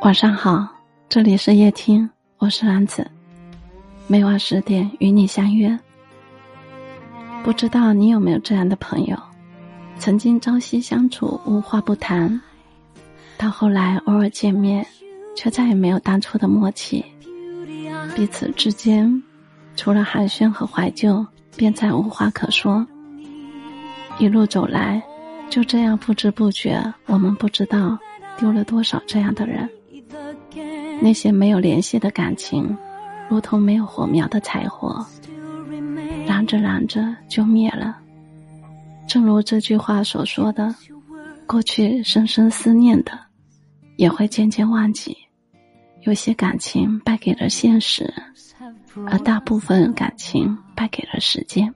[0.00, 0.66] 晚上好，
[1.10, 3.06] 这里是夜听，我是兰子，
[4.06, 5.78] 每晚十点与你相约。
[7.44, 9.14] 不知道你有没有这样的朋友，
[9.98, 12.40] 曾经朝夕相处，无话不谈，
[13.36, 14.86] 到后来偶尔见面，
[15.36, 17.04] 却再也没有当初的默契，
[18.16, 19.22] 彼此之间
[19.76, 21.24] 除了寒暄和怀旧，
[21.56, 22.86] 便再无话可说。
[24.18, 25.02] 一路走来，
[25.50, 27.98] 就这样不知不觉，我们不知道
[28.38, 29.68] 丢了多少这样的人。
[31.02, 32.76] 那些没有联系的感情，
[33.28, 35.04] 如同没有火苗的柴火，
[36.26, 37.96] 燃着燃着就灭了。
[39.08, 40.74] 正如这句话所说的
[41.46, 43.18] ：“过去深深思念的，
[43.96, 45.16] 也会渐渐忘记。
[46.02, 48.12] 有些感情败给了现实，
[49.06, 51.74] 而大部分感情败给了时间。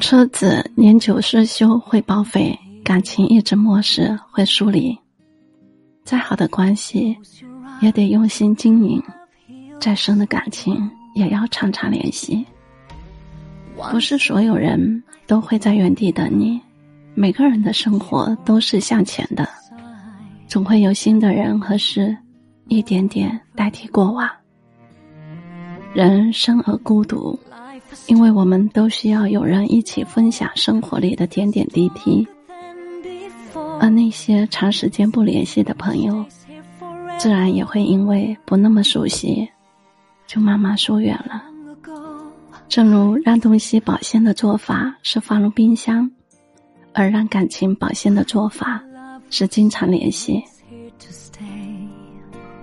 [0.00, 4.96] 车子年久失修会报废，感情一直漠视会疏离。”
[6.04, 7.16] 再好的关系，
[7.80, 9.00] 也得用心经营；
[9.80, 12.44] 再深的感情，也要常常联系。
[13.90, 16.60] 不是所有人都会在原地等你，
[17.14, 19.48] 每个人的生活都是向前的，
[20.46, 22.14] 总会有新的人和事，
[22.68, 24.28] 一点点代替过往。
[25.94, 27.38] 人生而孤独，
[28.08, 32.26] 因为我们都需要有人一起分享生活里的点点滴滴。
[33.80, 36.24] 而那些长时间不联系的朋友，
[37.18, 39.48] 自然也会因为不那么熟悉，
[40.26, 41.42] 就慢慢疏远了。
[42.68, 46.10] 正如让东西保鲜的做法是放入冰箱，
[46.92, 48.82] 而让感情保鲜的做法
[49.30, 50.42] 是经常联系。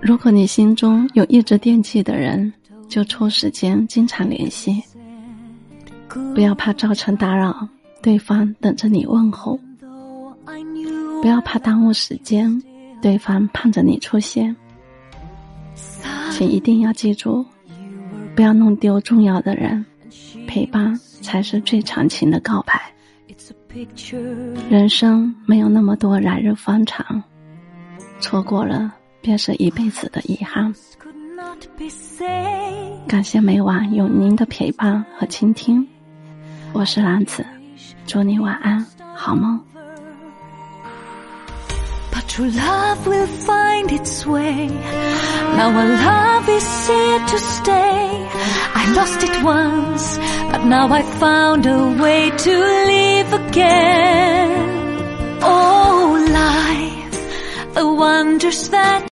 [0.01, 2.51] 如果你心中有一直惦记的人，
[2.89, 4.81] 就抽时间经常联系，
[6.33, 7.67] 不要怕造成打扰，
[8.01, 9.59] 对方等着你问候。
[11.21, 12.61] 不要怕耽误时间，
[12.99, 14.55] 对方盼着你出现。
[16.31, 17.45] 请一定要记住，
[18.35, 19.85] 不要弄丢重要的人，
[20.47, 22.81] 陪伴才是最长情的告白。
[24.67, 27.21] 人生没有那么多来日方长，
[28.19, 28.91] 错过了
[29.21, 30.73] 便是一辈子的遗憾。
[33.07, 35.87] 感谢每晚有您的陪伴和倾听，
[36.73, 37.45] 我是兰子，
[38.07, 39.59] 祝你晚安，好梦。
[42.31, 44.67] True love will find its way.
[45.57, 48.25] Now our love is here to stay.
[48.73, 50.17] I lost it once,
[50.49, 52.51] but now I found a way to
[52.93, 55.39] live again.
[55.43, 59.10] Oh, life, the wonders that